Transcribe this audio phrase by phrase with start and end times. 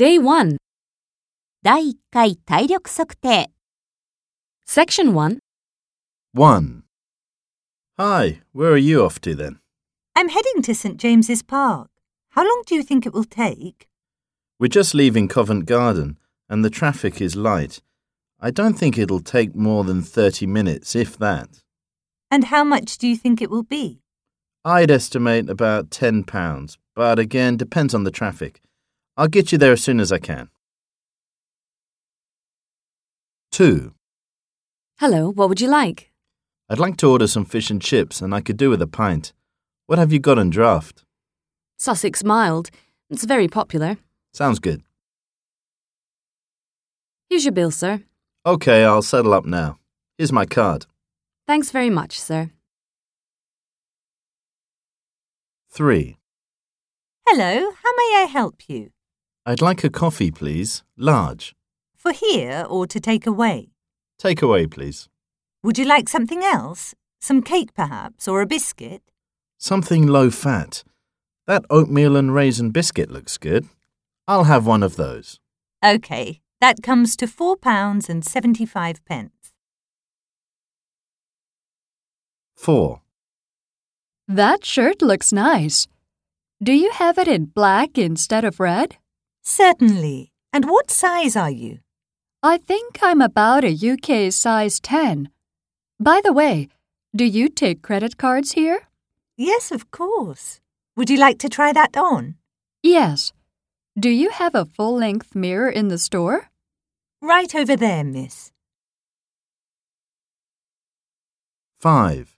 [0.00, 0.58] Day 1,
[1.62, 3.48] 第1回体力测定
[4.66, 5.38] Section 1.
[6.34, 6.82] 1.
[7.96, 9.58] Hi, where are you off to then?
[10.14, 11.88] I'm heading to St James's Park.
[12.32, 13.88] How long do you think it will take?
[14.60, 16.18] We're just leaving Covent Garden
[16.50, 17.80] and the traffic is light.
[18.38, 21.62] I don't think it'll take more than 30 minutes, if that.
[22.30, 24.02] And how much do you think it will be?
[24.62, 28.60] I'd estimate about £10, but again, depends on the traffic.
[29.17, 30.49] I'll get you there as soon as I can.
[33.51, 33.93] 2.
[34.99, 36.11] Hello, what would you like?
[36.69, 39.33] I'd like to order some fish and chips and I could do with a pint.
[39.87, 41.03] What have you got on draft?
[41.77, 42.69] Sussex Mild.
[43.09, 43.97] It's very popular.
[44.33, 44.83] Sounds good.
[47.29, 48.03] Here's your bill, sir.
[48.45, 49.79] Okay, I'll settle up now.
[50.17, 50.85] Here's my card.
[51.45, 52.51] Thanks very much, sir.
[55.71, 56.17] 3.
[57.27, 58.91] Hello, how may I help you?
[59.45, 60.83] I'd like a coffee, please.
[60.97, 61.55] Large.
[61.95, 63.69] For here or to take away?
[64.19, 65.09] Take away, please.
[65.63, 66.93] Would you like something else?
[67.19, 69.01] Some cake perhaps, or a biscuit?
[69.57, 70.83] Something low fat.
[71.47, 73.67] That oatmeal and raisin biscuit looks good.
[74.27, 75.39] I'll have one of those.
[75.83, 79.31] OK, that comes to four pounds and seventy-five pence.
[82.55, 83.01] 4.
[84.27, 85.87] That shirt looks nice.
[86.61, 88.97] Do you have it in black instead of red?
[89.41, 90.31] Certainly.
[90.53, 91.79] And what size are you?
[92.43, 95.29] I think I'm about a UK size 10.
[95.99, 96.69] By the way,
[97.15, 98.87] do you take credit cards here?
[99.37, 100.59] Yes, of course.
[100.95, 102.35] Would you like to try that on?
[102.83, 103.31] Yes.
[103.99, 106.49] Do you have a full length mirror in the store?
[107.21, 108.51] Right over there, miss.
[111.79, 112.37] 5.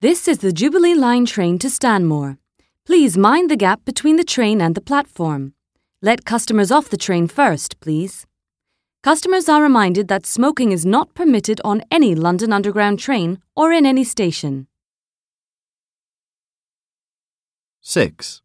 [0.00, 2.38] This is the Jubilee Line train to Stanmore.
[2.86, 5.54] Please mind the gap between the train and the platform.
[6.00, 8.24] Let customers off the train first, please.
[9.02, 13.84] Customers are reminded that smoking is not permitted on any London Underground train or in
[13.84, 14.68] any station.
[17.80, 18.42] 6.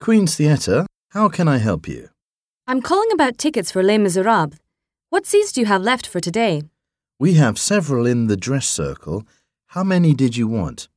[0.00, 2.08] Queen's Theatre, how can I help you?
[2.66, 4.58] I'm calling about tickets for Les Miserables.
[5.10, 6.62] What seats do you have left for today?
[7.20, 9.22] We have several in the dress circle.
[9.68, 10.88] How many did you want?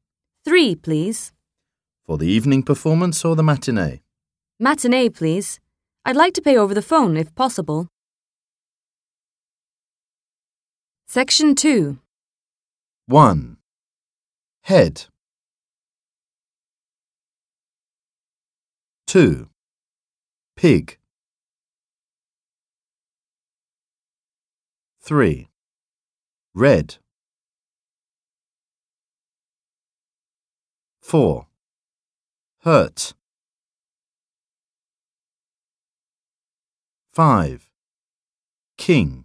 [0.44, 1.34] Three, please.
[2.04, 4.02] For the evening performance or the matinee?
[4.58, 5.60] Matinee, please.
[6.06, 7.90] I'd like to pay over the phone if possible.
[11.08, 12.00] Section 2.
[13.08, 13.58] 1.
[14.62, 15.06] Head.
[19.08, 19.50] 2.
[20.56, 20.98] Pig.
[25.02, 25.50] 3.
[26.54, 26.96] Red.
[31.02, 31.46] 4.
[32.62, 33.14] Hurt.
[37.16, 37.72] 5.
[38.78, 39.24] King.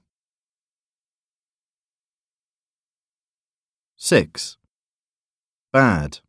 [3.96, 4.58] 6.
[5.72, 6.20] Bad.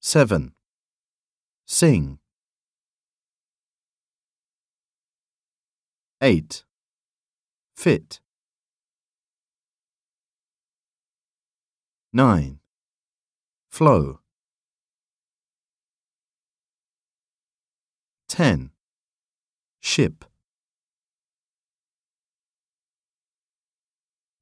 [0.00, 0.54] 7.
[1.66, 2.18] Sing.
[6.22, 6.64] 8.
[7.76, 8.20] Fit.
[12.14, 12.60] 9.
[13.68, 14.20] Flow.
[18.38, 18.70] 10.
[19.80, 20.24] Ship.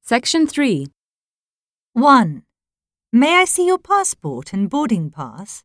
[0.03, 0.85] Section 3.
[1.93, 2.43] 1.
[3.11, 5.63] May I see your passport and boarding pass?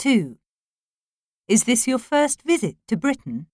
[0.00, 0.38] Two.
[1.46, 3.48] Is this your first visit to Britain?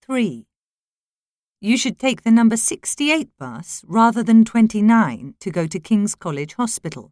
[0.00, 0.46] Three.
[1.66, 6.54] You should take the number 68 bus rather than 29 to go to King's College
[6.54, 7.10] Hospital.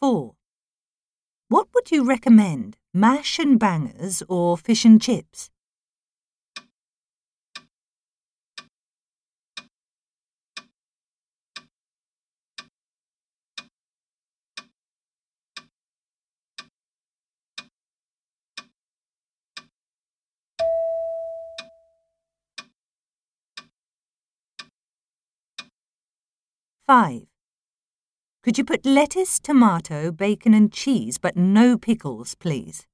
[0.00, 0.36] Four.
[1.48, 5.50] What would would you recommend, mash and bangers or fish and chips?
[26.86, 27.35] Five.
[28.46, 32.86] Could you put lettuce, tomato, bacon and cheese but no pickles, please?